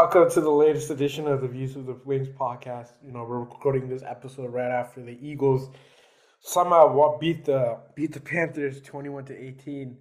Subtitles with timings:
[0.00, 2.92] Welcome to the latest edition of the Views of the Wings podcast.
[3.04, 5.70] You know, we're recording this episode right after the Eagles
[6.38, 9.98] somehow beat the beat the Panthers twenty one to eighteen.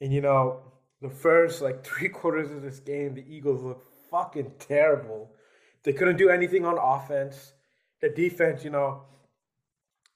[0.00, 0.62] And you know,
[1.02, 5.30] the first like three quarters of this game, the Eagles looked fucking terrible.
[5.84, 7.52] They couldn't do anything on offense.
[8.00, 9.02] The defense, you know,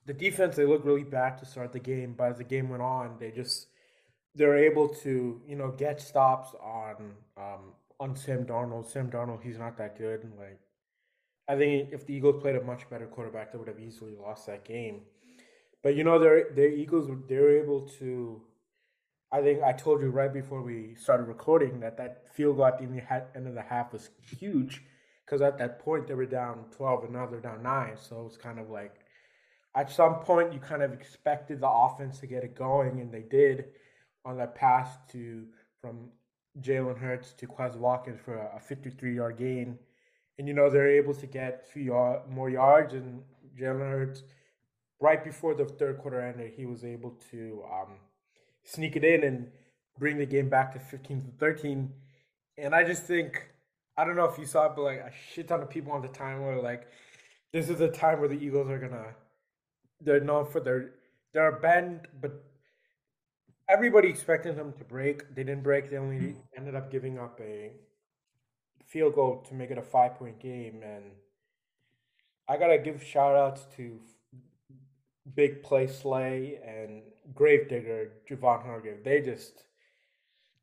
[0.07, 2.83] the defense they looked really bad to start the game, but as the game went
[2.83, 3.67] on, they just
[4.35, 8.91] they're able to you know get stops on um, on Sam Darnold.
[8.91, 10.31] Sam Darnold, he's not that good.
[10.39, 10.59] Like,
[11.49, 14.47] I think if the Eagles played a much better quarterback, they would have easily lost
[14.47, 15.03] that game.
[15.83, 18.43] But you know, their their Eagles they're able to.
[19.33, 22.79] I think I told you right before we started recording that that field goal at
[22.79, 24.83] the end of the half was huge
[25.25, 27.97] because at that point they were down twelve and now they're down nine.
[27.97, 28.95] So it's kind of like
[29.77, 33.23] at some point you kind of expected the offense to get it going, and they
[33.23, 33.67] did
[34.25, 35.47] on that pass to
[35.81, 36.09] from
[36.61, 39.79] Jalen Hurts to Quez Watkins for a 53 yard gain.
[40.39, 42.95] And, you know, they're able to get a few yard, more yards.
[42.95, 43.23] And
[43.59, 44.23] Jalen Hurts,
[45.01, 47.95] right before the third quarter ended, he was able to um,
[48.65, 49.49] sneak it in and
[49.99, 51.91] bring the game back to 15 to 13.
[52.59, 53.49] And I just think,
[53.97, 56.03] I don't know if you saw it, but like a shit ton of people on
[56.03, 56.87] the time were like,
[57.53, 59.15] this is a time where the Eagles are going to,
[60.01, 60.91] they're known for their,
[61.33, 62.45] they're a bend, but
[63.69, 65.35] everybody expected them to break.
[65.35, 65.91] They didn't break.
[65.91, 66.41] They only mm-hmm.
[66.57, 67.73] ended up giving up a
[68.87, 70.83] field goal to make it a five point game.
[70.85, 71.05] And
[72.49, 73.99] I gotta give shout outs to
[75.35, 77.03] Big Play Slay and
[77.35, 79.03] Gravedigger Javon Hargrave.
[79.05, 79.65] They just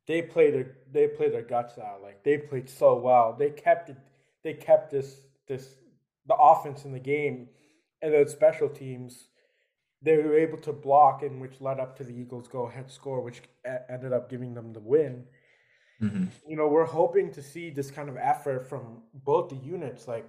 [0.07, 2.01] they played their they played their guts out.
[2.01, 3.35] Like they played so well.
[3.37, 3.97] They kept it.
[4.43, 5.75] They kept this this
[6.25, 7.49] the offense in the game,
[8.01, 9.27] and then special teams
[10.03, 13.21] they were able to block, and which led up to the Eagles' go ahead score,
[13.21, 13.41] which
[13.89, 15.23] ended up giving them the win.
[16.01, 16.25] Mm-hmm.
[16.47, 20.07] You know, we're hoping to see this kind of effort from both the units.
[20.07, 20.25] Like,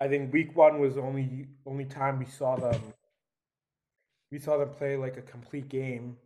[0.00, 2.80] I think week one was the only only time we saw them.
[4.32, 6.16] We saw them play like a complete game.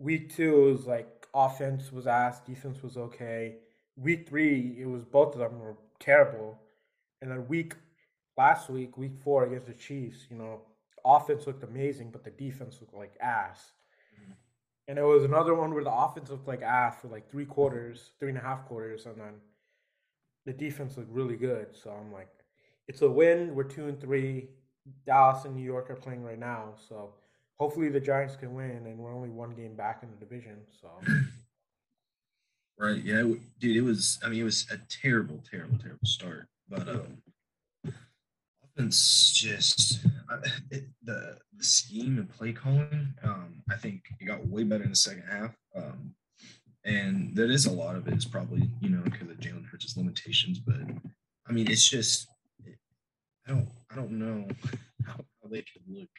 [0.00, 3.56] Week two was like offense was ass, defense was okay.
[3.96, 6.58] Week three, it was both of them were terrible,
[7.22, 7.74] and then week
[8.36, 10.62] last week, week four against the Chiefs, you know,
[11.04, 13.72] offense looked amazing, but the defense looked like ass.
[14.20, 14.32] Mm-hmm.
[14.88, 18.10] And it was another one where the offense looked like ass for like three quarters,
[18.18, 19.34] three and a half quarters, and then
[20.46, 21.68] the defense looked really good.
[21.72, 22.28] So I'm like,
[22.88, 23.54] it's a win.
[23.54, 24.48] We're two and three.
[25.06, 27.14] Dallas and New York are playing right now, so
[27.58, 30.58] hopefully the Giants can win, and we're only one game back in the division.
[30.80, 30.90] So.
[32.78, 33.02] Right.
[33.02, 33.22] Yeah,
[33.60, 33.76] dude.
[33.76, 34.18] It was.
[34.22, 36.48] I mean, it was a terrible, terrible, terrible start.
[36.68, 37.18] But um,
[38.76, 40.04] it's just
[40.70, 43.14] it, the the scheme and play calling.
[43.22, 46.14] Um, I think it got way better in the second half, um,
[46.84, 49.96] and that is a lot of it is probably you know because of Jalen Hurts'
[49.96, 50.58] limitations.
[50.58, 50.80] But
[51.48, 52.28] I mean, it's just
[53.46, 54.48] I don't I don't know
[55.06, 56.10] how, how they can look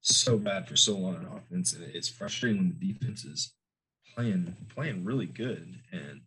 [0.00, 3.52] so bad for so long on offense, and it's frustrating when the defense is
[4.14, 5.74] playing playing really good.
[5.92, 6.22] And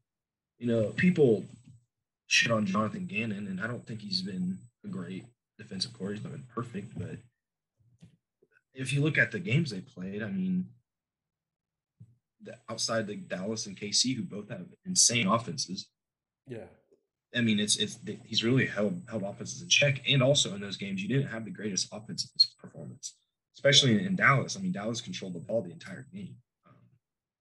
[0.59, 1.45] you know, people
[2.27, 5.25] shit on Jonathan Gannon, and I don't think he's been a great
[5.73, 6.11] defensive core.
[6.11, 7.17] He's not been perfect, but
[8.73, 10.67] if you look at the games they played, I mean,
[12.41, 15.87] the, outside the Dallas and KC, who both have insane offenses.
[16.47, 16.65] Yeah.
[17.35, 20.77] I mean, it's it's he's really held held offenses in check, and also in those
[20.77, 22.29] games, you didn't have the greatest offensive
[22.59, 23.15] performance,
[23.55, 24.55] especially in, in Dallas.
[24.55, 26.35] I mean, Dallas controlled the ball the entire game,
[26.67, 26.75] um,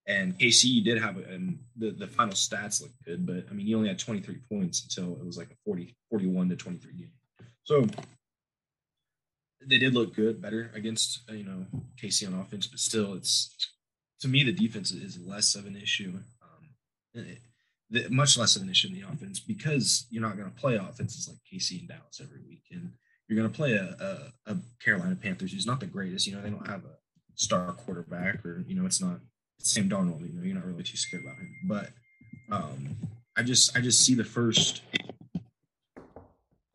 [0.06, 3.75] and KC did have and the the final stats looked good, but I mean, he
[3.75, 7.12] only had 23 points until it was like a 40 41 to 23 game.
[7.65, 7.87] So
[9.67, 11.67] they did look good, better against uh, you know
[12.03, 13.54] KC on offense, but still, it's
[14.21, 16.69] to me the defense is less of an issue, um,
[17.15, 17.39] it,
[17.91, 20.77] the, much less of an issue in the offense because you're not going to play
[20.77, 22.92] offenses like KC and Dallas every week, and
[23.28, 23.97] you're going to play a,
[24.47, 26.27] a, a, Carolina Panthers who's not the greatest.
[26.27, 26.97] You know, they don't have a
[27.34, 29.21] star quarterback, or you know, it's not
[29.59, 30.27] Sam Darnold.
[30.27, 31.91] You know, you're not really too scared about him, but
[32.51, 32.97] um,
[33.36, 34.83] I just I just see the first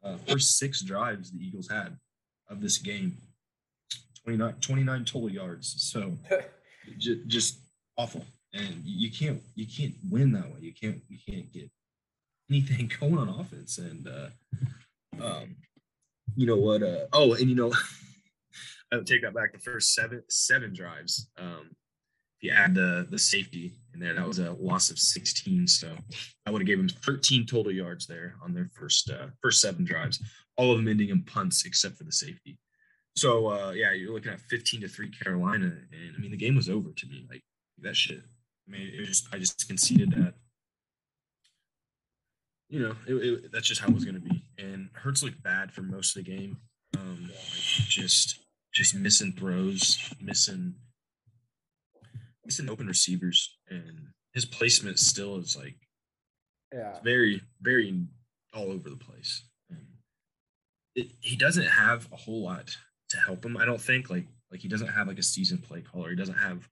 [0.03, 1.97] uh, first six drives the Eagles had
[2.49, 3.17] of this game
[4.23, 5.75] 29, 29 total yards.
[5.77, 6.13] So
[6.97, 7.59] j- just
[7.97, 8.25] awful.
[8.53, 10.59] And you can't you can't win that way.
[10.61, 11.69] You can't you can't get
[12.49, 13.77] anything going on offense.
[13.77, 15.55] And uh, um,
[16.35, 16.83] you know what?
[16.83, 17.73] Uh, oh, and you know,
[18.91, 19.53] I take that back.
[19.53, 21.29] The first seven seven drives.
[21.37, 21.71] Um,
[22.39, 25.67] if you add the the safety in there, that was a loss of 16.
[25.67, 25.95] So
[26.45, 29.85] I would have gave them 13 total yards there on their first uh, first seven
[29.85, 30.21] drives,
[30.57, 32.57] all of them ending in punts except for the safety.
[33.15, 36.55] So uh, yeah, you're looking at 15 to three Carolina, and I mean the game
[36.55, 37.25] was over to me.
[37.29, 37.43] Like
[37.79, 38.21] that shit.
[38.67, 40.33] I mean, it just I just conceded that
[42.69, 44.43] you know, it, it, that's just how it was going to be.
[44.57, 46.57] And Hurts looked bad for most of the game.
[46.97, 47.39] Um, like
[47.87, 48.39] just
[48.73, 50.75] just missing throws, missing
[52.47, 55.75] missing open receivers, and his placement still is like
[56.73, 58.07] yeah very very
[58.55, 59.43] all over the place.
[59.69, 59.85] And
[60.95, 62.75] it, he doesn't have a whole lot
[63.09, 63.57] to help him.
[63.57, 66.09] I don't think like like he doesn't have like a season play caller.
[66.09, 66.67] He doesn't have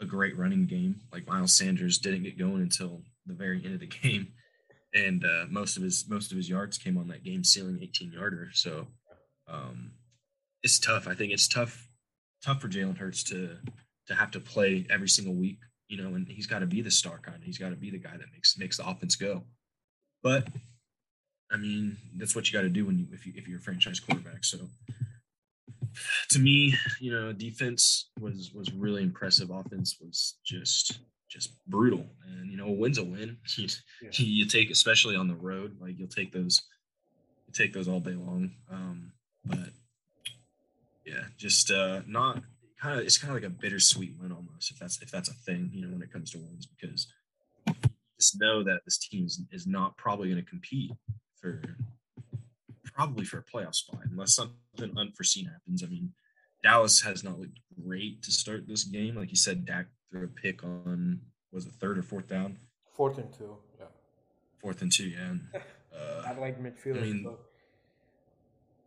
[0.00, 1.00] a great running game.
[1.12, 4.28] Like Miles Sanders didn't get going until the very end of the game,
[4.94, 8.12] and uh, most of his most of his yards came on that game sealing 18
[8.12, 8.50] yarder.
[8.52, 8.86] So
[9.48, 9.92] um,
[10.62, 11.08] it's tough.
[11.08, 11.88] I think it's tough
[12.42, 13.56] tough for Jalen Hurts to
[14.08, 15.58] to have to play every single week.
[15.88, 17.42] You know, and he's got to be the star kind.
[17.42, 19.44] He's got to be the guy that makes makes the offense go.
[20.22, 20.48] But
[21.50, 23.62] I mean, that's what you got to do when you if you if you're a
[23.62, 24.44] franchise quarterback.
[24.44, 24.58] So
[26.30, 29.50] to me, you know, defense was was really impressive.
[29.50, 32.06] Offense was just just brutal.
[32.26, 33.38] And you know, a win's a win.
[33.56, 33.68] You,
[34.02, 34.10] yeah.
[34.12, 36.62] you take, especially on the road, like you'll take those,
[37.46, 38.52] you take those all day long.
[38.70, 39.12] Um,
[39.44, 39.70] but
[41.04, 42.42] yeah, just uh, not
[42.80, 43.04] kind of.
[43.04, 45.70] It's kind of like a bittersweet win almost, if that's if that's a thing.
[45.72, 47.12] You know, when it comes to wins, because
[48.18, 50.92] just know that this team is, is not probably going to compete
[51.40, 51.62] for
[52.94, 55.84] probably for a playoff spot unless something unforeseen happens.
[55.84, 56.12] I mean,
[56.62, 59.14] Dallas has not looked great to start this game.
[59.14, 61.20] Like you said, Dak threw a pick on
[61.52, 62.56] was it third or fourth down?
[62.94, 63.86] Fourth and two, yeah.
[64.60, 65.20] Fourth and two, yeah.
[65.20, 66.98] And, uh, I like midfield.
[66.98, 67.36] I mean,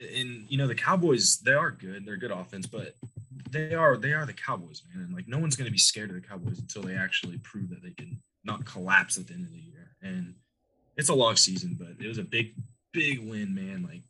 [0.02, 2.06] and you know the Cowboys, they are good.
[2.06, 2.96] They're good offense, but
[3.50, 5.06] they are they are the Cowboys, man.
[5.06, 7.70] And like no one's going to be scared of the Cowboys until they actually prove
[7.70, 9.92] that they can not collapse at the end of the year.
[10.02, 10.36] And
[10.98, 12.54] it's a long season, but it was a big
[12.92, 13.88] big win, man.
[13.88, 14.02] Like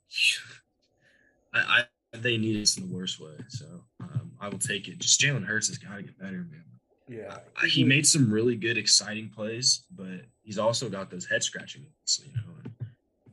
[1.54, 3.66] I, I they need us in the worst way, so
[4.02, 5.00] um, I will take it.
[5.00, 6.64] Just Jalen Hurts has got to get better, man.
[7.08, 11.44] Yeah, uh, he made some really good, exciting plays, but he's also got those head
[11.44, 11.86] scratching
[12.20, 12.86] you know.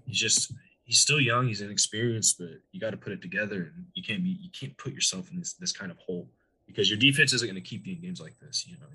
[0.07, 0.53] He's just
[0.89, 4.25] he's still young, he's inexperienced, but you got to put it together, and you can't
[4.25, 6.29] be you can't put yourself in this this kind of hole
[6.67, 8.87] because your defense isn't going to keep you in games like this, you know.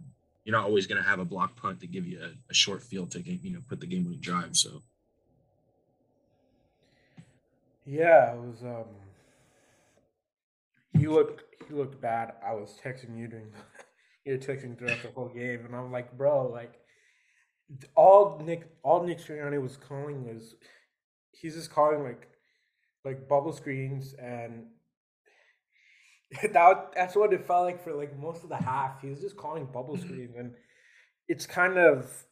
[0.43, 2.83] You're not always going to have a block punt to give you a, a short
[2.83, 4.57] field to you know put the game winning drive.
[4.57, 4.81] So
[7.85, 8.63] yeah, it was.
[8.63, 8.89] um
[10.99, 12.33] He looked he looked bad.
[12.45, 13.47] I was texting you during
[14.25, 16.73] you were texting throughout the whole game, and I'm like, bro, like
[17.95, 20.55] all Nick all Nick Sirianni was calling was
[21.33, 22.29] he's just calling like
[23.03, 24.65] like bubble screens and
[26.53, 29.01] that that's what it felt like for like most of the half.
[29.01, 30.53] He was just calling bubble screens, and
[31.27, 32.25] it's kind of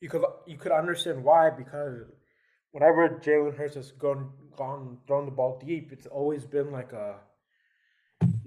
[0.00, 2.02] you could you could understand why because
[2.72, 7.16] whenever Jalen Hurts has gone gone thrown the ball deep, it's always been like a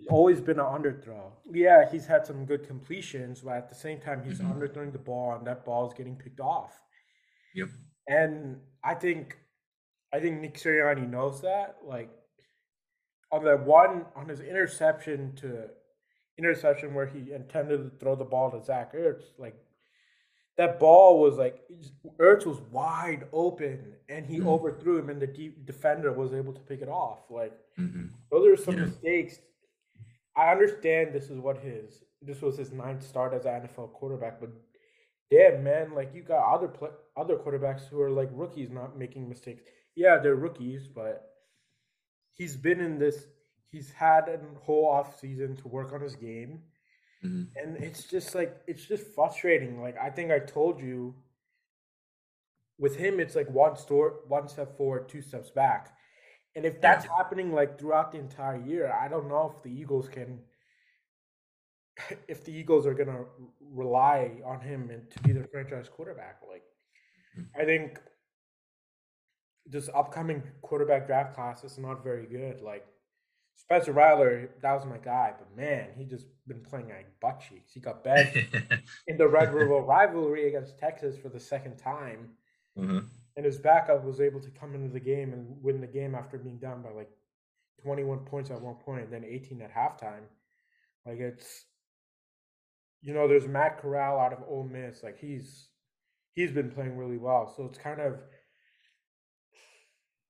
[0.10, 1.32] always been an underthrow.
[1.52, 4.52] Yeah, he's had some good completions, but at the same time, he's mm-hmm.
[4.52, 6.74] underthrowing the ball, and that ball is getting picked off.
[7.56, 7.70] Yep.
[8.10, 9.38] And I think,
[10.12, 11.78] I think Nick Sirianni knows that.
[11.86, 12.10] Like
[13.32, 15.70] on that one, on his interception to
[16.38, 19.56] interception where he intended to throw the ball to Zach Ertz, like
[20.58, 21.62] that ball was like
[22.20, 24.50] Ertz was wide open and he mm-hmm.
[24.50, 27.20] overthrew him and the deep defender was able to pick it off.
[27.30, 28.08] Like mm-hmm.
[28.32, 28.86] those are some yeah.
[28.86, 29.40] mistakes.
[30.36, 34.42] I understand this is what his this was his ninth start as an NFL quarterback,
[34.42, 34.50] but
[35.32, 39.28] damn man, like you got other play, other quarterbacks who are like rookies not making
[39.28, 39.64] mistakes.
[39.96, 41.30] Yeah, they're rookies, but
[42.34, 43.26] he's been in this.
[43.72, 46.62] He's had a whole off season to work on his game
[47.24, 47.58] Mm-hmm.
[47.58, 49.82] And it's just like it's just frustrating.
[49.82, 51.16] Like I think I told you
[52.78, 55.94] with him it's like one store one step forward, two steps back.
[56.56, 57.12] And if that's yeah.
[57.18, 60.40] happening like throughout the entire year, I don't know if the Eagles can
[62.28, 63.24] if the Eagles are gonna
[63.62, 66.42] rely on him and to be their franchise quarterback.
[66.48, 66.64] Like.
[67.60, 68.00] I think
[69.66, 72.62] this upcoming quarterback draft class is not very good.
[72.62, 72.86] Like
[73.56, 77.74] Spencer Rattler, that was my guy, but man, he just been playing like butt cheeks.
[77.74, 78.38] He got benched
[79.08, 82.30] in the Red River rivalry against Texas for the second time,
[82.78, 83.00] mm-hmm.
[83.36, 86.38] and his backup was able to come into the game and win the game after
[86.38, 87.10] being down by like
[87.84, 90.24] 21 points at one point and then 18 at halftime.
[91.06, 91.66] Like it's,
[93.02, 95.04] you know, there's Matt Corral out of Ole Miss.
[95.04, 95.68] Like he's
[96.34, 98.20] he's been playing really well, so it's kind of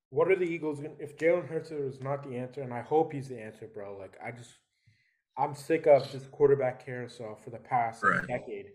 [0.10, 3.14] what are the Eagles going if Jalen Hurts is not the answer, and I hope
[3.14, 3.98] he's the answer, bro.
[3.98, 4.52] Like I just
[5.38, 8.28] I'm sick of this quarterback carousel for the past right.
[8.28, 8.68] decade.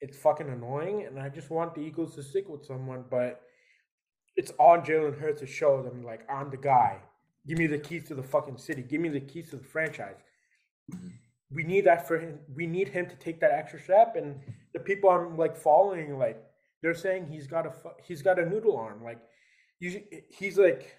[0.00, 3.42] It's fucking annoying, and I just want the Eagles to stick with someone, but
[4.36, 6.98] it's on Jalen Hurts to show them like I'm the guy.
[7.46, 8.82] Give me the keys to the fucking city.
[8.82, 10.16] Give me the keys to the franchise.
[10.92, 11.08] Mm-hmm.
[11.50, 12.38] We need that for him.
[12.54, 14.40] We need him to take that extra step, and
[14.74, 16.42] the people I'm like following, like
[16.82, 19.02] they're saying he's got a he's got a noodle arm.
[19.02, 19.18] Like
[19.80, 20.94] you, he's like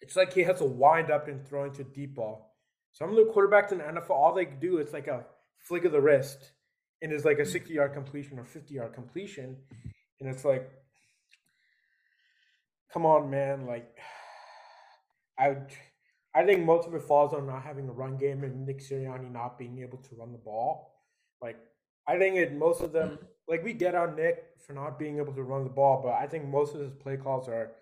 [0.00, 2.54] it's like he has to wind up and throw into deep ball.
[2.92, 5.24] Some of the quarterbacks in the NFL, all they do is like a
[5.58, 6.52] flick of the wrist,
[7.02, 7.50] and it's like a mm-hmm.
[7.50, 9.56] sixty yard completion or fifty yard completion,
[10.20, 10.70] and it's like,
[12.92, 13.98] come on, man, like
[15.38, 15.56] I.
[16.34, 19.30] I think most of it falls on not having a run game and Nick Sirianni
[19.32, 20.92] not being able to run the ball.
[21.40, 21.56] Like
[22.08, 25.32] I think it most of them like we get on Nick for not being able
[25.34, 27.72] to run the ball, but I think most of his play calls are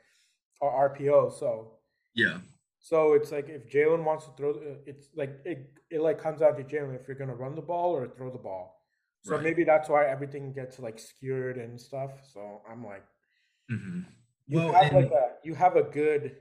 [0.60, 1.38] are RPO.
[1.38, 1.78] So
[2.14, 2.38] yeah.
[2.80, 6.40] So it's like if Jalen wants to throw, uh, it's like it it like comes
[6.40, 8.82] down to Jalen if you're gonna run the ball or throw the ball.
[9.22, 9.42] So right.
[9.42, 12.10] maybe that's why everything gets like skewered and stuff.
[12.34, 13.04] So I'm like,
[13.70, 14.00] mm-hmm.
[14.48, 14.96] you well, have and...
[14.96, 16.36] like a you have a good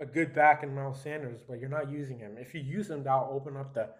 [0.00, 2.36] a good back in Miles Sanders, but you're not using him.
[2.38, 3.90] If you use him, that'll open up the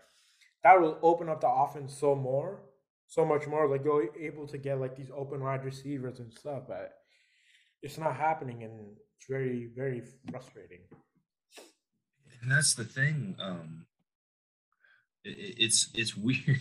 [0.62, 2.62] that will open up the offense so more
[3.06, 3.68] so much more.
[3.68, 6.92] Like you're able to get like these open wide receivers and stuff, but
[7.82, 10.80] it's not happening, and it's very very frustrating.
[12.42, 13.36] And that's the thing.
[13.40, 13.86] Um,
[15.24, 16.60] it, it's it's weird.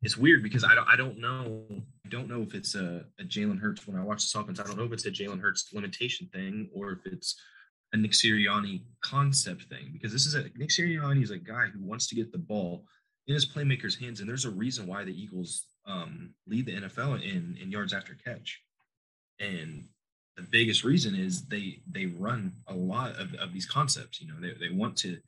[0.00, 1.64] It's weird because I don't I don't know
[2.06, 4.60] I don't know if it's a, a Jalen Hurts when I watch this offense.
[4.60, 7.40] I don't know if it's a Jalen Hurts limitation thing or if it's
[7.92, 11.82] a Nick Sirianni concept thing because this is a Nick Sirianni is a guy who
[11.82, 12.84] wants to get the ball
[13.26, 17.22] in his playmakers' hands, and there's a reason why the Eagles um, lead the NFL
[17.22, 18.60] in in yards after catch.
[19.40, 19.84] And
[20.36, 24.20] the biggest reason is they they run a lot of, of these concepts.
[24.20, 25.18] You know, they, they want to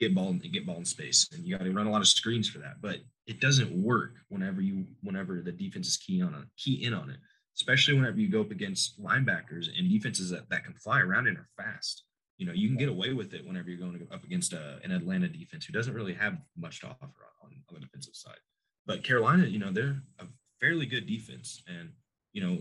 [0.00, 2.08] get ball and get ball in space, and you got to run a lot of
[2.08, 2.80] screens for that.
[2.80, 6.94] But it doesn't work whenever you whenever the defense is key on a key in
[6.94, 7.18] on it,
[7.56, 11.38] especially whenever you go up against linebackers and defenses that, that can fly around and
[11.38, 12.04] are fast.
[12.38, 14.78] You know, you can get away with it whenever you're going up against a, uh,
[14.84, 17.06] an Atlanta defense who doesn't really have much to offer
[17.42, 18.38] on, on the defensive side.
[18.84, 20.26] But Carolina, you know, they're a
[20.60, 21.92] fairly good defense, and
[22.32, 22.58] you know,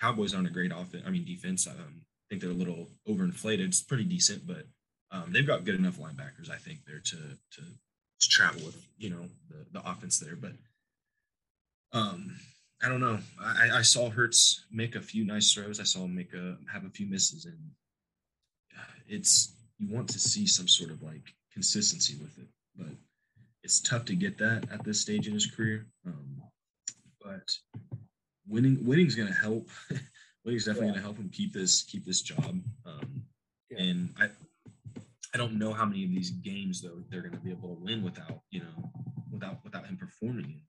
[0.00, 1.02] Cowboys aren't a great offense.
[1.06, 1.66] I mean, defense.
[1.66, 3.66] Um, I think they're a little overinflated.
[3.66, 4.66] It's pretty decent, but
[5.10, 7.60] um, they've got good enough linebackers, I think, there to to,
[8.20, 10.36] to travel with you know the, the offense there.
[10.36, 10.52] But
[11.92, 12.36] um,
[12.82, 13.18] I don't know.
[13.40, 15.80] I, I saw Hurts make a few nice throws.
[15.80, 17.58] I saw him make a have a few misses, and
[19.08, 22.94] it's you want to see some sort of like consistency with it, but
[23.62, 25.86] it's tough to get that at this stage in his career.
[26.06, 26.42] Um,
[27.22, 27.52] but
[28.48, 29.68] winning winning's going to help.
[30.44, 30.92] winning's definitely yeah.
[30.92, 32.60] going to help him keep this keep this job.
[32.84, 33.22] Um,
[33.70, 33.82] yeah.
[33.82, 34.28] And I
[35.34, 37.82] I don't know how many of these games though they're going to be able to
[37.82, 38.90] win without you know
[39.30, 40.62] without without him performing.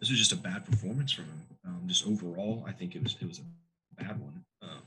[0.00, 1.42] This was just a bad performance from him.
[1.66, 4.44] Um, just overall, I think it was it was a bad one.
[4.62, 4.82] Um,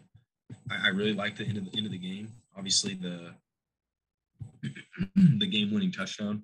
[0.72, 2.32] I, I, really liked the end of the end of the game.
[2.58, 3.34] Obviously, the
[5.16, 6.44] the game winning touchdown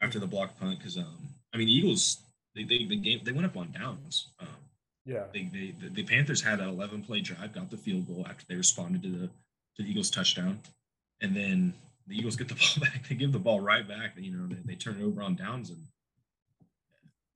[0.00, 2.18] after the block punt because um, I mean the Eagles
[2.54, 4.28] they, they the game they went up on downs.
[4.40, 4.48] Um,
[5.04, 8.26] yeah, they, they the, the, Panthers had an 11 play drive, got the field goal
[8.28, 9.26] after they responded to the
[9.76, 10.60] to the Eagles touchdown,
[11.20, 11.74] and then
[12.06, 13.08] the Eagles get the ball back.
[13.08, 14.12] They give the ball right back.
[14.16, 15.82] You know they, they turn it over on downs and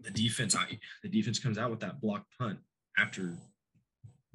[0.01, 2.59] the defense I, the defense comes out with that block punt
[2.99, 3.37] after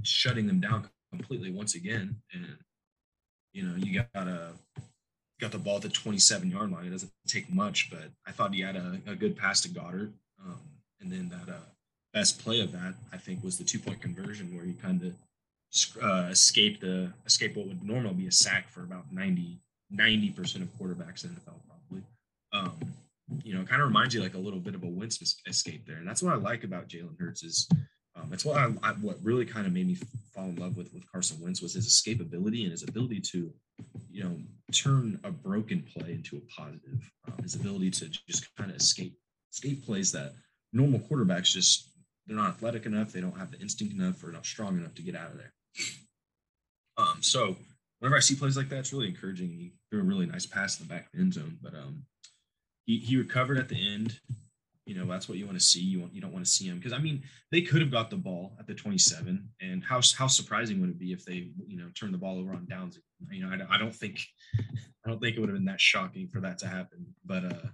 [0.03, 2.57] shutting them down completely once again and
[3.53, 4.51] you know you got a
[5.39, 6.85] got the ball at the 27 yard line.
[6.85, 10.11] It doesn't take much, but I thought he had a, a good pass to Goedert.
[10.45, 10.59] Um,
[11.01, 11.59] and then that uh,
[12.13, 15.13] best play of that, I think, was the two point conversion where he kind of
[16.01, 19.59] uh, escaped the escape what would normally be a sack for about 90
[20.31, 22.03] percent of quarterbacks in the NFL probably.
[22.53, 22.93] Um,
[23.43, 25.97] you know, kind of reminds you like a little bit of a Wentz escape there,
[25.97, 27.67] and that's what I like about Jalen Hurts is
[28.21, 29.97] um, that's what I, I, what really kind of made me
[30.33, 33.51] fall in love with with Carson Wentz was his escapability and his ability to,
[34.11, 34.37] you know,
[34.71, 37.11] turn a broken play into a positive.
[37.27, 39.17] Um, his ability to just kind of escape
[39.51, 40.33] escape plays that
[40.73, 41.89] normal quarterbacks just
[42.27, 45.01] they're not athletic enough, they don't have the instinct enough, or not strong enough to
[45.01, 45.53] get out of there.
[46.97, 47.55] Um, so
[47.99, 49.49] whenever I see plays like that, it's really encouraging.
[49.49, 52.03] He threw a really nice pass in the back end zone, but um,
[52.85, 54.19] he he recovered at the end.
[54.91, 55.79] You know, that's what you want to see.
[55.79, 58.09] You want you don't want to see him because I mean they could have got
[58.09, 61.77] the ball at the 27, and how how surprising would it be if they you
[61.77, 62.99] know turned the ball over on downs?
[63.31, 64.19] You know, I, I don't think
[64.59, 67.05] I don't think it would have been that shocking for that to happen.
[67.25, 67.67] But uh,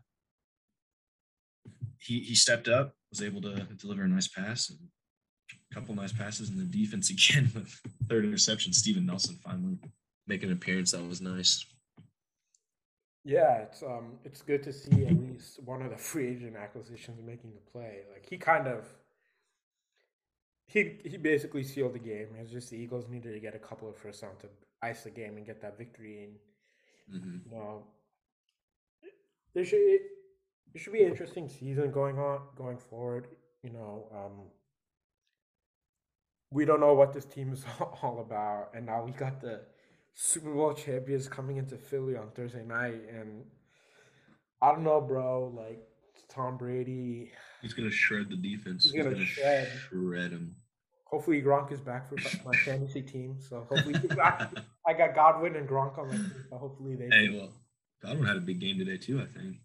[1.98, 4.78] he he stepped up, was able to deliver a nice pass and
[5.72, 8.74] a couple nice passes, and the defense again with third interception.
[8.74, 9.80] Steven Nelson finally
[10.28, 10.92] making an appearance.
[10.92, 11.66] That was nice.
[13.28, 17.20] Yeah, it's um it's good to see at least one of the free agent acquisitions
[17.26, 18.00] making a play.
[18.14, 18.86] Like he kind of
[20.66, 22.28] he he basically sealed the game.
[22.40, 24.48] It's just the Eagles needed to get a couple of first down to
[24.82, 26.24] ice the game and get that victory.
[26.24, 27.50] And mm-hmm.
[27.50, 27.84] you know,
[29.54, 30.02] there should it,
[30.74, 33.28] it should be an interesting season going on going forward.
[33.62, 34.46] You know, um,
[36.50, 37.66] we don't know what this team is
[38.02, 39.64] all about, and now we got the
[40.20, 43.46] Super Bowl champions coming into Philly on Thursday night, and
[44.60, 45.54] I don't know, bro.
[45.56, 45.80] Like
[46.28, 47.32] Tom Brady,
[47.62, 48.86] he's gonna shred the defense.
[48.86, 49.72] He's gonna, he's gonna shred.
[49.90, 50.56] shred him.
[51.06, 53.38] Hopefully Gronk is back for my fantasy team.
[53.40, 53.94] So hopefully
[54.88, 56.34] I got Godwin and Gronk on my team.
[56.50, 57.16] So hopefully they.
[57.16, 57.54] Hey, well,
[58.04, 59.22] Godwin had a big game today too.
[59.22, 59.58] I think.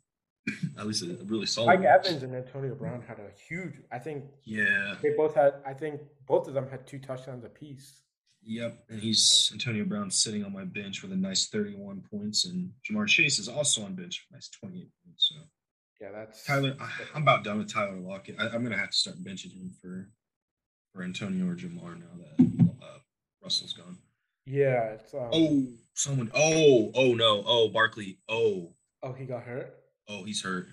[0.78, 1.78] At least a really solid.
[1.80, 3.76] Mike Evans and Antonio Brown had a huge.
[3.90, 4.24] I think.
[4.44, 4.96] Yeah.
[5.02, 5.54] They both had.
[5.66, 8.02] I think both of them had two touchdowns apiece.
[8.44, 12.72] Yep, and he's Antonio Brown sitting on my bench with a nice 31 points, and
[12.84, 15.32] Ja'Marr Chase is also on bench with nice 28 points.
[15.32, 15.40] So
[16.00, 16.76] yeah, that's Tyler.
[17.14, 18.36] I'm about done with Tyler Lockett.
[18.40, 20.08] I, am gonna have to start benching him for
[20.92, 22.98] for Antonio or Ja'Marr now that uh,
[23.42, 23.98] Russell's gone.
[24.44, 26.30] Yeah, it's um, oh someone.
[26.34, 27.44] Oh oh no.
[27.46, 28.18] Oh Barkley.
[28.28, 28.72] Oh
[29.02, 29.72] oh he got hurt.
[30.08, 30.66] Oh, he's hurt.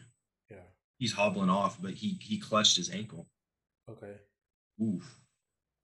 [0.49, 0.57] Yeah.
[0.97, 3.27] He's hobbling off, but he he clutched his ankle.
[3.87, 4.15] Okay.
[4.81, 5.19] Oof.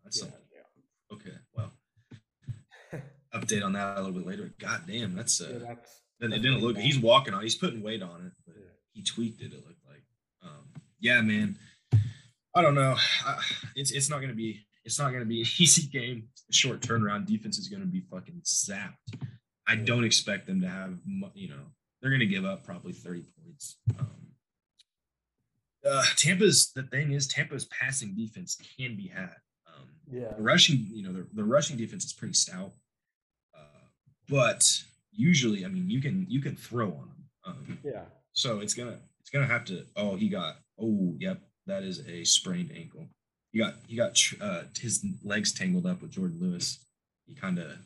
[0.04, 0.45] That's yeah, yeah.
[1.26, 1.38] Okay.
[1.54, 1.72] Well.
[3.34, 4.54] update on that a little bit later.
[4.60, 5.76] God damn, that's uh yeah,
[6.20, 8.72] that's, it didn't look he's walking on he's putting weight on it, but yeah.
[8.94, 10.04] he tweaked it, it looked like.
[10.44, 11.58] Um yeah, man.
[12.56, 12.96] I don't know.
[13.26, 13.42] I,
[13.76, 16.30] it's it's not gonna be it's not gonna be an easy game.
[16.52, 19.20] Short turnaround defense is gonna be fucking zapped.
[19.68, 20.94] I don't expect them to have
[21.34, 21.66] you know
[22.06, 23.78] they're going to give up probably 30 points.
[24.00, 24.28] Um,
[25.84, 29.34] uh, Tampa's the thing is Tampa's passing defense can be had.
[30.12, 32.72] Yeah, the rushing, you know, the, the rushing defense is pretty stout,
[33.58, 33.88] uh,
[34.30, 34.64] but
[35.12, 37.30] usually, I mean, you can you can throw on them.
[37.46, 38.04] Um, yeah.
[38.34, 39.86] So it's gonna it's gonna have to.
[39.96, 40.58] Oh, he got.
[40.80, 43.08] Oh, yep, that is a sprained ankle.
[43.52, 46.80] He got he got uh, his legs tangled up with Jourdan Lewis.
[47.26, 47.78] He kind of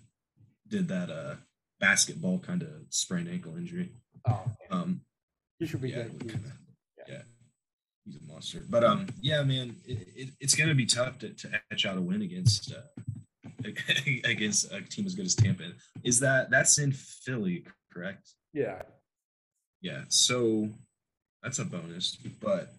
[0.68, 1.36] did that uh
[1.80, 3.92] basketball kind of sprained ankle injury.
[4.28, 5.02] Oh, um,
[5.60, 6.40] he should be yeah, good.
[8.12, 8.28] Kinda, yeah.
[8.28, 8.28] yeah.
[8.28, 8.64] he's a monster.
[8.70, 12.02] But um, yeah, man, it, it, it's gonna be tough to, to etch out a
[12.02, 13.02] win against uh,
[14.24, 15.72] against a team as good as Tampa.
[16.04, 18.34] Is that that's in Philly, correct?
[18.54, 18.82] Yeah.
[19.82, 20.04] Yeah.
[20.10, 20.70] So
[21.44, 22.74] that's a bonus, but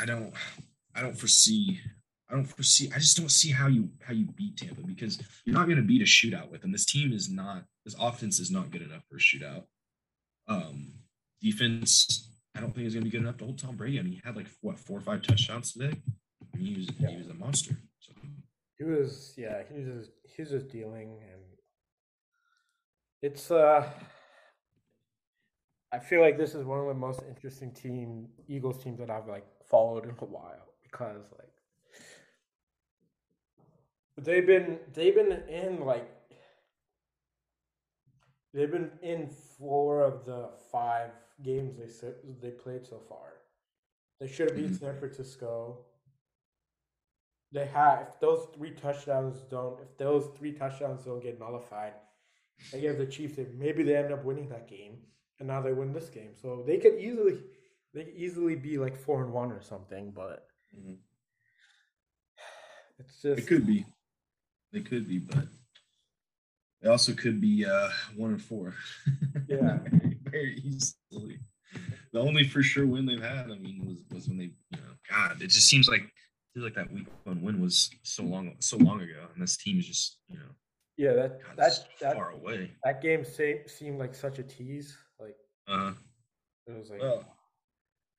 [0.00, 0.32] I don't
[0.94, 1.80] I don't foresee
[2.30, 2.90] I don't foresee.
[2.94, 5.82] I just don't see how you how you beat Tampa because you're not going to
[5.82, 6.70] beat a shootout with them.
[6.70, 7.64] This team is not.
[7.84, 9.64] This offense is not good enough for a shootout.
[10.46, 10.92] Um,
[11.40, 13.98] defense, I don't think he's going to be good enough to hold Tom Brady.
[13.98, 15.94] I mean, he had like what four or five touchdowns today.
[16.52, 17.10] I mean, he was yeah.
[17.10, 17.76] he was a monster.
[18.00, 18.12] So.
[18.78, 19.62] He was yeah.
[19.72, 21.42] He was just, he was just dealing, and
[23.22, 23.88] it's uh.
[25.92, 29.26] I feel like this is one of the most interesting team Eagles teams that I've
[29.26, 31.50] like followed in a while because like
[34.16, 36.08] they've been they've been in like
[38.54, 41.10] they've been in four of the five
[41.42, 43.34] games they they played so far.
[44.20, 44.84] They should have beat mm-hmm.
[44.84, 45.78] San Francisco.
[47.52, 51.94] They have if those three touchdowns don't if those three touchdowns don't get nullified
[52.72, 54.98] against the Chiefs, they, maybe they end up winning that game,
[55.38, 56.32] and now they win this game.
[56.40, 57.40] So they could easily
[57.94, 60.94] they could easily be like four and one or something, but mm-hmm.
[62.98, 63.86] it's just it could be.
[64.72, 65.48] They could be, but
[66.80, 68.74] they also could be uh, one and four.
[69.48, 69.78] Yeah,
[70.30, 71.38] very easily.
[72.12, 74.94] The only for sure win they've had, I mean, was was when they, you know,
[75.08, 76.02] God, it just seems like
[76.52, 79.78] feels like that week one win was so long so long ago, and this team
[79.78, 80.50] is just, you know,
[80.96, 82.72] yeah, that God, that, that far away.
[82.84, 84.96] That game say, seemed like such a tease.
[85.18, 85.36] Like,
[85.68, 85.92] uh, uh-huh.
[86.66, 87.24] it was like, well,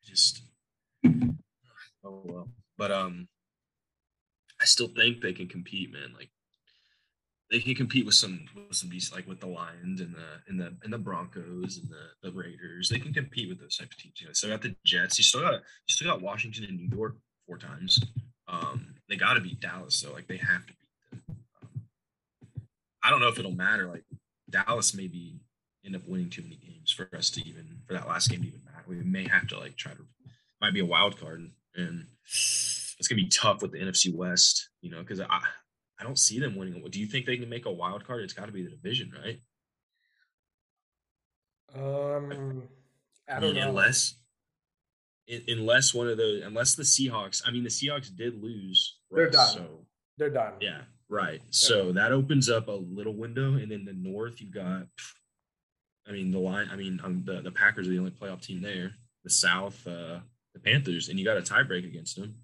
[0.04, 0.42] just
[2.04, 2.48] oh well,
[2.78, 3.28] but um,
[4.62, 6.14] I still think they can compete, man.
[6.18, 6.30] Like
[7.52, 10.60] they can compete with some with some decent like with the Lions and the and
[10.60, 12.90] the and the Broncos and the, the Raiders.
[12.90, 14.22] They can compete with those types of teams.
[14.22, 15.18] You know, so got the Jets.
[15.18, 15.60] You still got you
[15.90, 18.00] still got Washington and New York four times.
[18.48, 21.36] Um, they got to beat Dallas, so like they have to beat them.
[21.62, 21.82] Um,
[23.04, 23.88] I don't know if it'll matter.
[23.88, 24.06] Like
[24.50, 25.42] Dallas maybe
[25.86, 28.48] end up winning too many games for us to even for that last game to
[28.48, 28.86] even matter.
[28.88, 30.06] We may have to like try to
[30.62, 34.92] might be a wild card and it's gonna be tough with the NFC West, you
[34.92, 35.42] know, because I
[36.02, 36.84] I don't see them winning.
[36.90, 38.24] Do you think they can make a wild card?
[38.24, 39.40] It's got to be the division, right?
[41.76, 42.64] Um,
[43.30, 43.70] I don't know.
[43.70, 44.16] Unless,
[45.48, 47.44] unless one of those, unless the Seahawks.
[47.46, 48.98] I mean, the Seahawks did lose.
[49.12, 49.54] They're done.
[49.54, 49.68] So
[50.18, 50.54] they're done.
[50.60, 51.40] Yeah, right.
[51.40, 51.96] They're so done.
[51.96, 54.88] that opens up a little window, and then the North, you've got.
[56.08, 56.68] I mean, the line.
[56.72, 58.94] I mean, um, the the Packers are the only playoff team there.
[59.24, 60.22] The South, uh,
[60.56, 62.38] the Panthers, and you got a tiebreak against them.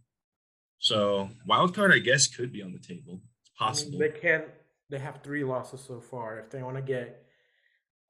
[0.77, 3.19] So wild card, I guess, could be on the table
[3.57, 3.99] possible.
[3.99, 4.45] They can't.
[4.89, 6.39] They have three losses so far.
[6.39, 7.23] If they want to get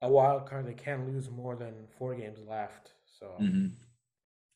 [0.00, 2.92] a wild card, they can't lose more than four games left.
[3.18, 3.26] So.
[3.40, 3.66] Mm-hmm.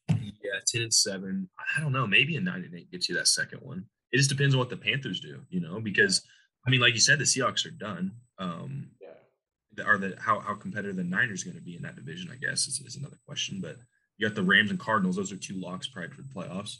[0.09, 1.49] Yeah, yeah, ten and seven.
[1.77, 2.07] I don't know.
[2.07, 3.87] Maybe a nine and eight gets you that second one.
[4.13, 6.23] It just depends on what the Panthers do, you know, because
[6.67, 8.13] I mean, like you said, the Seahawks are done.
[8.39, 9.85] Um, yeah.
[9.85, 12.31] Are the how how competitive the Niners going to be in that division?
[12.31, 13.61] I guess is, is another question.
[13.61, 13.79] But
[14.19, 16.77] you got the Rams and Cardinals; those are two locks prior to the playoffs.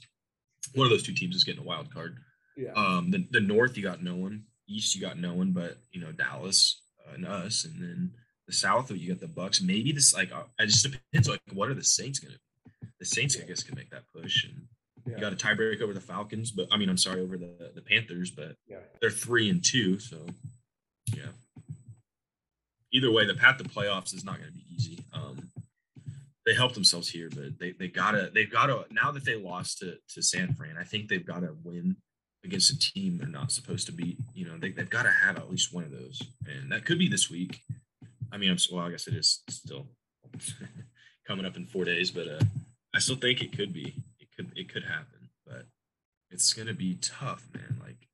[0.75, 2.19] One of those two teams is getting a wild card.
[2.57, 2.73] Yeah.
[2.73, 4.45] Um, the the North you got no one.
[4.69, 8.13] East you got no one, but you know Dallas uh, and us, and then
[8.47, 9.63] the South you got the Bucs.
[9.63, 11.29] Maybe this like uh, it just depends.
[11.29, 12.39] Like, what are the Saints going to?
[12.99, 14.67] The Saints, I guess, can make that push, and
[15.07, 15.15] yeah.
[15.15, 16.51] you got a tiebreak over the Falcons.
[16.51, 18.79] But I mean, I'm sorry, over the the Panthers, but yeah.
[19.01, 20.19] they're three and two, so
[21.15, 21.31] yeah.
[22.95, 25.03] Either way, the path to playoffs is not going to be easy.
[25.15, 25.49] Um,
[26.45, 29.97] they helped themselves here, but they they gotta they've gotta now that they lost to
[30.11, 31.97] to San Fran, I think they've got to win
[32.45, 34.19] against a team they're not supposed to beat.
[34.35, 36.99] You know, they, they've got to have at least one of those, and that could
[36.99, 37.61] be this week.
[38.33, 39.89] I mean, I'm well, I guess it is still
[41.27, 42.41] coming up in four days, but uh,
[42.95, 43.95] I still think it could be.
[44.21, 45.67] It could it could happen, but
[46.31, 47.79] it's gonna be tough, man.
[47.83, 48.09] Like,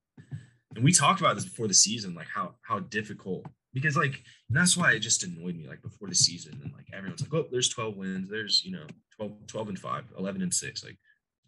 [0.74, 4.76] and we talked about this before the season, like how how difficult because like that's
[4.76, 7.68] why it just annoyed me like before the season and like everyone's like oh there's
[7.68, 8.84] 12 wins there's you know
[9.16, 10.96] 12 12 and 5 11 and 6 like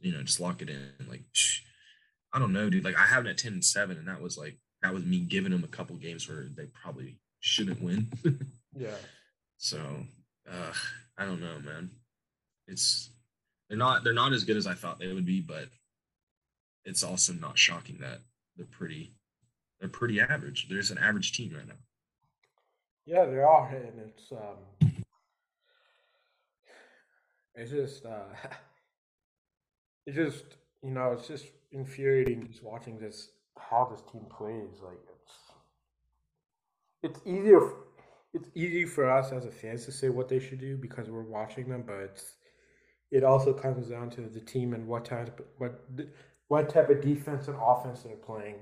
[0.00, 1.24] you know just lock it in like
[2.32, 2.84] I don't know, dude.
[2.84, 5.20] Like I have it at 10 and 7, and that was like that was me
[5.20, 8.10] giving them a couple games where they probably shouldn't win.
[8.76, 8.96] yeah.
[9.56, 9.78] So
[10.50, 10.72] uh
[11.18, 11.90] I don't know, man.
[12.66, 13.10] It's
[13.68, 15.66] they're not they're not as good as I thought they would be, but
[16.84, 18.20] it's also not shocking that
[18.56, 19.14] they're pretty
[19.80, 20.68] they're pretty average.
[20.68, 21.74] There's an average team right now.
[23.06, 24.92] Yeah, they are, and it's um
[27.54, 28.24] it's just uh
[30.06, 30.44] it's just
[30.82, 34.80] you know, it's just infuriating just watching this how this team plays.
[34.82, 35.32] Like it's
[37.02, 37.60] it's easier
[38.32, 41.22] it's easy for us as a fans to say what they should do because we're
[41.22, 42.22] watching them, but
[43.10, 45.84] it also comes down to the team and what type what
[46.48, 48.56] what type of defense and offense they're playing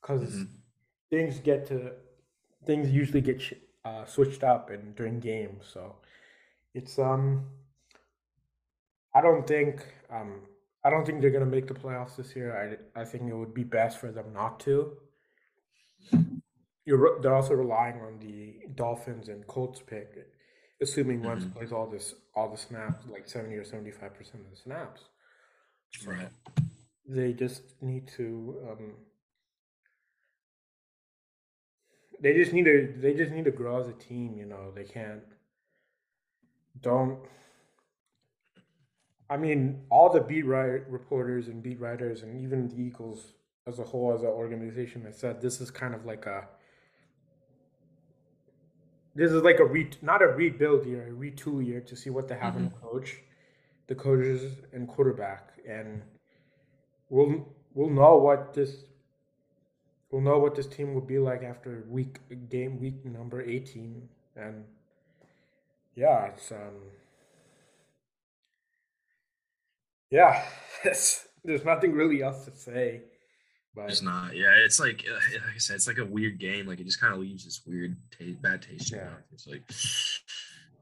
[0.00, 0.44] because mm-hmm.
[1.10, 1.92] things get to
[2.66, 3.42] things usually get
[3.84, 5.96] uh, switched up and during games so
[6.74, 7.46] it's um
[9.14, 10.40] i don't think um
[10.84, 12.78] I don't think they're going to make the playoffs this year.
[12.94, 14.96] I I think it would be best for them not to.
[16.86, 20.26] You're they're also relying on the Dolphins and Colts pick,
[20.80, 21.58] assuming Wentz mm-hmm.
[21.58, 25.02] plays all this all the snaps, like seventy or seventy five percent of the snaps.
[26.06, 26.28] Right.
[27.06, 28.56] They just need to.
[28.70, 28.92] Um,
[32.22, 32.94] they just need to.
[32.96, 34.36] They just need to grow as a team.
[34.38, 35.22] You know, they can't.
[36.80, 37.18] Don't
[39.30, 43.32] I mean, all the beat write reporters and beat writers, and even the Eagles
[43.66, 46.48] as a whole, as an organization, have said this is kind of like a
[49.14, 52.26] this is like a re not a rebuild year, a retool year to see what
[52.26, 52.64] they have mm-hmm.
[52.64, 53.18] in the coach,
[53.86, 56.02] the coaches and quarterback, and
[57.08, 58.84] we'll we'll know what this
[60.10, 64.64] we'll know what this team will be like after week game week number eighteen, and
[65.94, 66.74] yeah, it's um
[70.10, 70.44] yeah,
[70.84, 73.02] there's nothing really else to say.
[73.74, 74.34] But it's not.
[74.34, 76.66] Yeah, it's like uh, like I said, it's like a weird game.
[76.66, 78.92] Like it just kind of leaves this weird, taste, bad taste.
[78.92, 79.10] Yeah.
[79.32, 79.62] It's like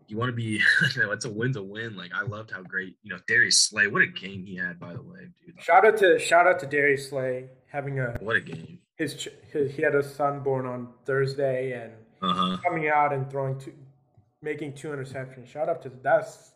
[0.08, 0.60] you want to be.
[0.96, 1.96] it's a win to win.
[1.96, 3.88] Like I loved how great you know Darius Slay.
[3.88, 5.60] What a game he had, by the way, dude.
[5.60, 8.78] Shout out to shout out to Darius Slay having a what a game.
[8.96, 12.56] His, his he had a son born on Thursday and uh-huh.
[12.64, 13.74] coming out and throwing two,
[14.42, 15.46] making two interceptions.
[15.46, 16.52] Shout out to that's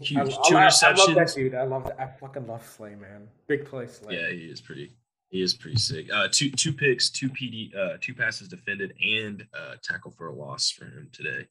[0.00, 0.18] Huge.
[0.18, 0.82] I, Two I, interceptions.
[0.82, 1.54] I love that dude.
[1.54, 2.00] I love that.
[2.00, 3.28] I fucking love Slay, man.
[3.46, 4.16] Big play Slay.
[4.16, 4.92] Yeah, he is pretty.
[5.28, 6.12] He is pretty sick.
[6.12, 10.32] Uh, two two picks, two PD, uh, two passes defended, and uh, tackle for a
[10.32, 11.46] loss for him today.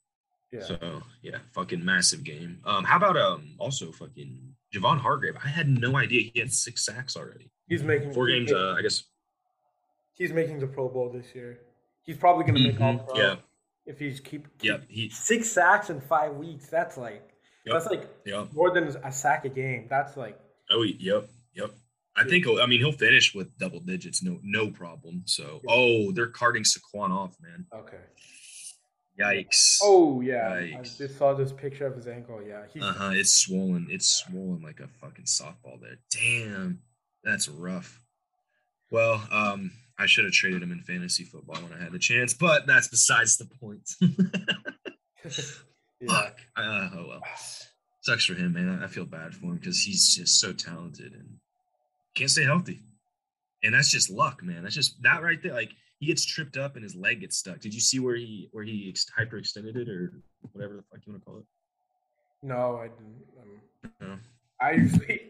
[0.52, 0.62] Yeah.
[0.62, 2.60] So yeah, fucking massive game.
[2.66, 4.38] Um, how about um also fucking
[4.74, 5.36] Javon Hargrave?
[5.44, 7.50] I had no idea he had six sacks already.
[7.68, 8.52] He's making four games.
[8.52, 9.04] Uh, I guess
[10.14, 11.60] he's making the Pro Bowl this year.
[12.04, 13.00] He's probably gonna make mm-hmm.
[13.00, 13.18] all pro.
[13.18, 13.36] Yeah.
[13.86, 16.68] If he's keep, keep yeah, he six sacks in five weeks.
[16.68, 17.31] That's like
[17.66, 17.74] Yep.
[17.74, 18.54] That's like yep.
[18.54, 19.88] more than a sack a game.
[19.90, 20.40] That's like
[20.72, 21.72] oh yep yep.
[22.16, 25.24] I think I mean he'll finish with double digits, no no problem.
[25.26, 27.66] So oh, they're carting Saquon off, man.
[27.74, 27.98] Okay.
[29.20, 29.78] Yikes.
[29.84, 30.52] Oh yeah.
[30.52, 30.80] Yikes.
[30.80, 32.42] I just saw this picture of his ankle.
[32.46, 32.64] Yeah.
[32.82, 33.12] Uh huh.
[33.14, 33.88] It's swollen.
[33.90, 35.98] It's swollen like a fucking softball there.
[36.12, 36.80] Damn.
[37.24, 38.00] That's rough.
[38.90, 42.34] Well, um, I should have traded him in fantasy football when I had the chance,
[42.34, 43.90] but that's besides the point.
[46.08, 46.38] Fuck.
[46.56, 47.22] Uh, oh well.
[48.02, 48.82] Sucks for him, man.
[48.84, 51.38] I feel bad for him because he's just so talented and
[52.16, 52.82] can't stay healthy.
[53.64, 54.64] And that's just luck, man.
[54.64, 55.54] That's just that right there.
[55.54, 57.60] Like he gets tripped up and his leg gets stuck.
[57.60, 60.14] Did you see where he where he ex- hyperextended it or
[60.52, 61.46] whatever the fuck you want to call it?
[62.42, 63.24] No, I didn't.
[63.40, 64.18] Um, no.
[64.60, 65.22] I usually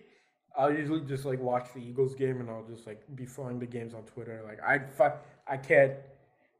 [0.58, 3.66] I'll usually just like watch the Eagles game and I'll just like be following the
[3.66, 4.42] games on Twitter.
[4.46, 5.94] Like I fuck, I can't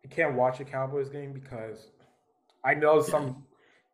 [0.04, 1.88] I can't watch a Cowboys game because
[2.66, 3.46] I know some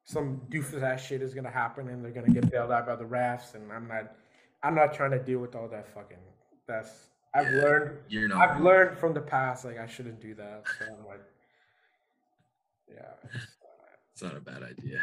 [0.08, 3.04] some doofus ass shit is gonna happen and they're gonna get bailed out by the
[3.04, 4.15] refs and I'm not
[4.63, 6.17] I'm not trying to deal with all that fucking
[6.65, 10.34] that's I've yeah, learned you're not I've learned from the past like I shouldn't do
[10.36, 10.63] that.
[10.80, 11.24] So I'm like
[12.88, 13.41] yeah.
[14.13, 15.02] It's not a bad idea.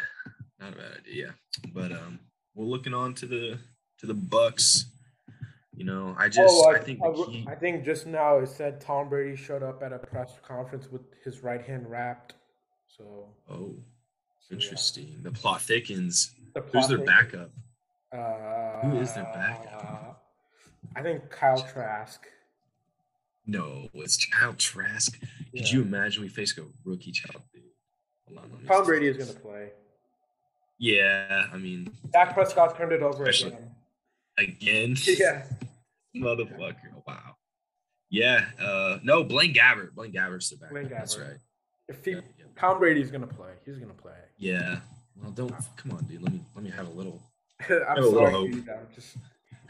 [0.58, 1.34] Not a bad idea.
[1.74, 2.18] But um
[2.54, 3.58] we're looking on to the
[3.98, 4.84] to the Bucs.
[5.76, 7.46] You know, I just oh, I, I think I, key...
[7.46, 11.02] I think just now it said Tom Brady showed up at a press conference with
[11.22, 12.34] his right hand wrapped.
[12.86, 13.74] So oh,
[14.50, 15.16] interesting.
[15.22, 16.32] The plot thickens.
[16.54, 17.32] The plot Who's their thickens.
[17.32, 17.50] backup?
[18.12, 19.84] Uh, Who is their backup?
[19.84, 22.26] Uh, I think Kyle Trask.
[23.46, 25.18] No, it's Kyle Trask.
[25.52, 25.62] Yeah.
[25.62, 27.42] Could you imagine we face a rookie child?
[27.52, 27.62] Dude?
[28.66, 29.70] Tom Brady is going to play.
[30.78, 33.70] Yeah, I mean, Dak Prescott turned it over again.
[34.38, 34.96] Again?
[35.06, 35.44] Yeah.
[36.16, 36.76] Motherfucker.
[37.06, 37.36] Wow.
[38.10, 38.44] Yeah.
[38.60, 39.94] Uh, no, Blaine Gabbert.
[39.94, 40.70] Blaine Gabbert's the back.
[40.70, 40.90] Blaine Gabbert.
[40.98, 41.36] That's right.
[41.88, 42.43] If he, yeah, yeah.
[42.56, 44.12] Tom Brady's gonna play, he's gonna play.
[44.38, 44.80] Yeah.
[45.20, 46.22] Well, don't come on, dude.
[46.22, 47.22] Let me let me have a little.
[47.68, 49.16] I'm have sorry, a dude, I'm just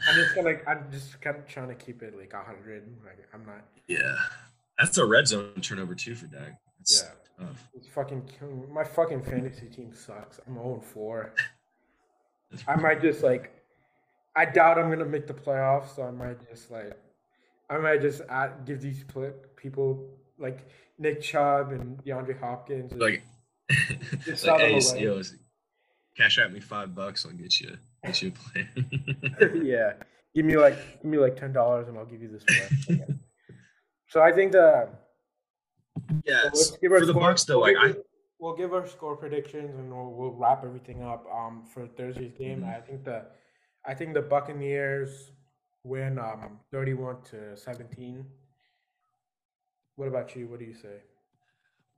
[0.07, 2.83] I'm just gonna I'm just kind of trying to keep it like hundred.
[3.05, 3.65] Like I'm not.
[3.87, 4.15] Yeah,
[4.79, 6.59] that's a red zone turnover too for Dak.
[6.79, 7.45] That's yeah.
[7.45, 7.67] Tough.
[7.75, 8.23] It's fucking
[8.71, 10.39] my fucking fantasy team sucks.
[10.47, 11.33] I'm 0 4.
[12.67, 13.51] I might just like
[14.35, 16.97] I doubt I'm gonna make the playoffs, so I might just like
[17.69, 19.03] I might just add, give these
[19.55, 20.67] people like
[20.97, 23.23] Nick Chubb and DeAndre Hopkins and like,
[24.23, 25.21] just like hey, yo,
[26.15, 29.61] cash out me five bucks, I'll get you get you a play.
[29.63, 29.93] yeah,
[30.33, 33.05] give me like give me like ten dollars and I'll give you this play.
[34.07, 34.89] so I think the
[36.25, 37.95] yeah so for the Bucs though, like I
[38.39, 42.61] we'll give our score predictions and we'll, we'll wrap everything up um for Thursday's game.
[42.61, 42.69] Mm-hmm.
[42.69, 43.25] I think the
[43.85, 45.31] I think the Buccaneers
[45.83, 48.25] win um 31 to 17.
[49.95, 50.47] What about you?
[50.47, 51.01] What do you say?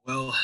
[0.06, 0.36] Well,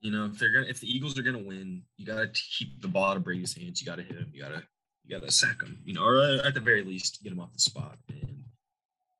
[0.00, 2.88] you know, if they're gonna if the Eagles are gonna win, you gotta keep the
[2.88, 3.80] ball out of Brady's hands.
[3.80, 4.30] You gotta hit him.
[4.32, 4.62] You gotta
[5.04, 5.78] you gotta sack him.
[5.84, 7.98] You know, or at the very least, get him off the spot.
[8.08, 8.44] And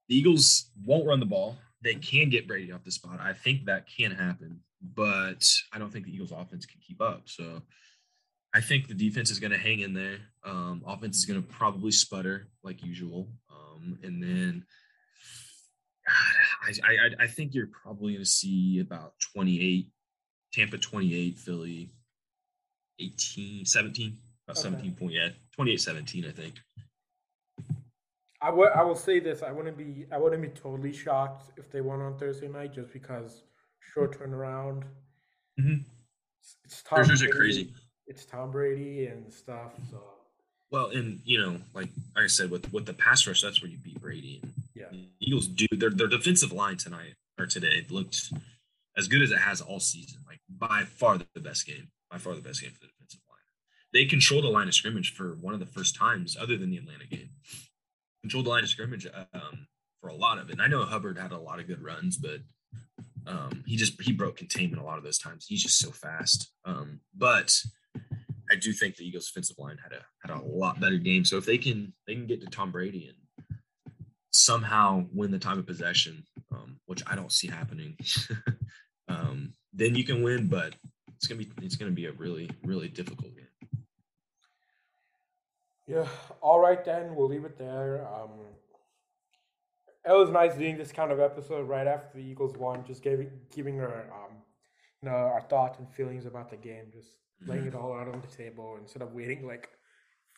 [0.08, 1.58] the Eagles won't run the ball.
[1.82, 3.20] They can get Brady off the spot.
[3.20, 7.22] I think that can happen, but I don't think the Eagles' offense can keep up.
[7.26, 7.62] So
[8.54, 10.16] I think the defense is going to hang in there.
[10.44, 14.64] Um, offense is going to probably sputter like usual, um, and then
[16.08, 16.14] God,
[16.62, 19.88] I, I I think you're probably going to see about 28,
[20.52, 21.90] Tampa 28, Philly
[23.00, 24.62] 18, 17, about okay.
[24.62, 26.54] 17 point, yeah, 28, 17, I think.
[28.40, 29.42] I would I will say this.
[29.42, 32.92] I wouldn't be I wouldn't be totally shocked if they won on Thursday night just
[32.92, 33.42] because
[33.80, 34.84] short turnaround.
[35.60, 35.82] Mm-hmm.
[36.40, 37.72] It's, it's Thursdays are crazy
[38.08, 39.72] it's Tom Brady and stuff.
[39.90, 40.02] So
[40.70, 43.70] well, and you know, like like I said, with with the pass rush, that's where
[43.70, 44.40] you beat Brady.
[44.42, 44.86] And yeah,
[45.20, 48.32] Eagles do their their defensive line tonight or today looked
[48.96, 50.20] as good as it has all season.
[50.26, 53.38] Like by far the best game, by far the best game for the defensive line.
[53.92, 56.78] They controlled the line of scrimmage for one of the first times, other than the
[56.78, 57.30] Atlanta game.
[58.22, 59.66] Controlled the line of scrimmage um,
[60.00, 60.52] for a lot of it.
[60.52, 62.40] And I know Hubbard had a lot of good runs, but
[63.26, 65.46] um, he just he broke containment a lot of those times.
[65.46, 66.52] He's just so fast.
[66.64, 67.54] Um, but
[68.50, 71.24] I do think the Eagles' defensive line had a had a lot better game.
[71.24, 73.58] So if they can they can get to Tom Brady and
[74.30, 77.96] somehow win the time of possession, um, which I don't see happening,
[79.08, 80.48] um, then you can win.
[80.48, 80.74] But
[81.16, 83.46] it's gonna be it's gonna be a really really difficult game.
[85.86, 86.06] Yeah.
[86.42, 88.06] All right then, we'll leave it there.
[88.06, 88.30] Um,
[90.04, 93.30] it was nice doing this kind of episode right after the Eagles won, just giving
[93.54, 94.36] giving our um,
[95.02, 98.20] you know our thoughts and feelings about the game, just laying it all out on
[98.20, 99.68] the table instead of waiting like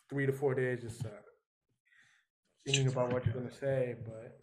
[0.08, 1.08] three to four days just uh,
[2.66, 3.94] thinking about what you're gonna say.
[4.04, 4.38] But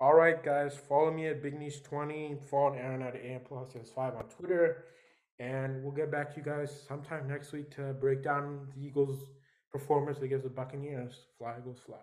[0.00, 2.36] all right, guys, follow me at Big Niche Twenty.
[2.50, 4.84] Follow Aaron at AM Plus Five on Twitter,
[5.38, 9.22] and we'll get back to you guys sometime next week to break down the Eagles'
[9.70, 11.26] performance against the Buccaneers.
[11.38, 11.96] Fly Eagles, fly.